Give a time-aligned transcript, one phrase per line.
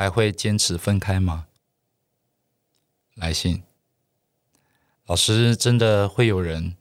[0.00, 1.46] 还会坚持分开吗？
[3.16, 3.62] 来信，
[5.04, 6.74] 老师真的会有人。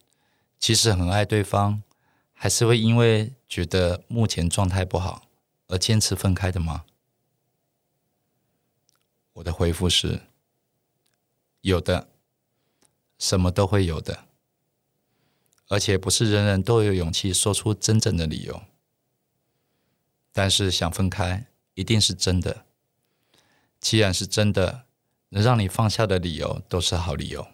[0.57, 1.83] 其实很爱对方，
[2.31, 5.27] 还是会因为觉得目前状态不好
[5.67, 6.85] 而坚持分开的吗？
[9.33, 10.21] 我的回复是：
[11.59, 12.07] 有的，
[13.17, 14.27] 什么都会有的，
[15.67, 18.61] 而且不是人人都有勇气说出真正的理由。
[20.31, 22.65] 但是想分开，一定是真的。
[23.79, 24.85] 既然是真的，
[25.29, 27.47] 能让你放下的理由都是好理由。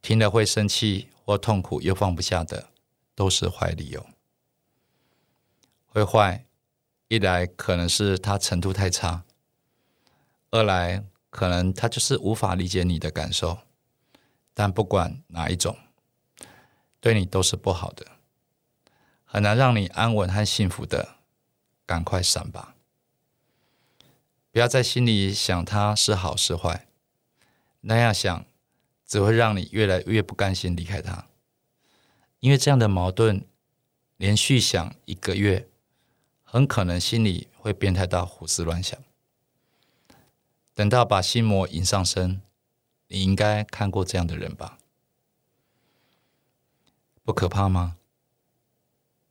[0.00, 1.08] 听了会生气。
[1.26, 2.68] 或痛苦又放不下的，
[3.14, 4.06] 都是坏理由。
[5.86, 6.44] 会坏，
[7.08, 9.24] 一来可能是他程度太差，
[10.50, 13.56] 二来可能他就是无法理解你的感受。
[14.52, 15.78] 但不管哪一种，
[17.00, 18.06] 对你都是不好的，
[19.24, 21.16] 很难让你安稳和幸福的。
[21.86, 22.73] 赶快闪吧，
[24.54, 26.86] 不要在心里想他是好是坏，
[27.80, 28.46] 那样想。
[29.04, 31.26] 只会让你越来越不甘心离开他，
[32.40, 33.44] 因为这样的矛盾
[34.16, 35.68] 连续想一个月，
[36.42, 38.98] 很可能心里会变态到胡思乱想。
[40.72, 42.40] 等到把心魔引上身，
[43.08, 44.78] 你应该看过这样的人吧？
[47.22, 47.96] 不可怕吗？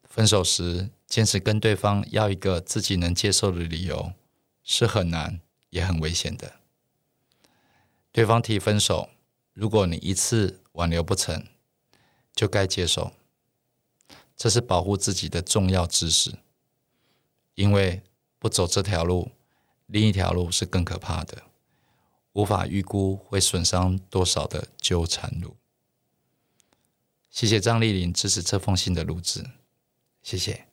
[0.04, 4.14] 分手时坚持跟对方要一个自己能接受的理由，
[4.64, 6.59] 是很难也很危险的。
[8.11, 9.09] 对方提分手。
[9.53, 11.45] 如果你一次挽留不成
[12.34, 13.13] 就该接受，
[14.35, 16.40] 这是保护自己的重要知识。
[17.53, 18.02] 因为
[18.40, 19.29] 不走这条路，
[19.85, 21.44] 另一条路是更可怕的，
[22.31, 25.56] 无法预估会损伤多少的纠缠路。
[27.29, 29.46] 谢谢张丽玲支持这封信的录制，
[30.23, 30.72] 谢谢。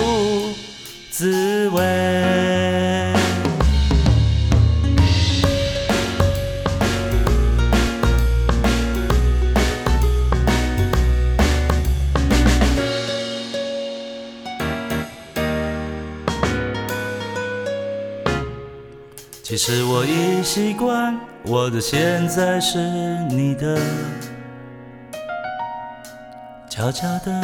[1.21, 1.81] 滋味。
[19.43, 22.79] 其实我已习惯，我的现在是
[23.29, 23.79] 你的，
[26.67, 27.43] 悄悄的，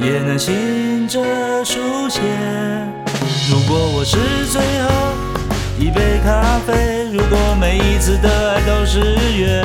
[0.00, 1.20] 也能醒着
[1.64, 2.20] 书写。
[3.50, 4.16] 如果我是
[4.46, 4.88] 最后
[5.78, 9.64] 一杯咖啡，如果每一次的爱都是约，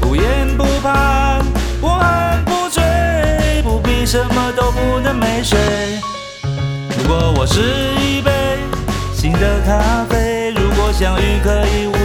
[0.00, 0.24] 不言
[0.56, 1.40] 不怕，
[1.80, 2.82] 不恨不追，
[3.62, 5.58] 不必什么都不能没睡。
[6.98, 7.60] 如果我是
[8.00, 8.30] 一杯
[9.14, 11.99] 新的咖啡，如果相遇可以无言以